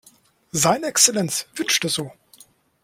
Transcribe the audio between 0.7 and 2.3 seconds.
Exzellenz wünscht es so.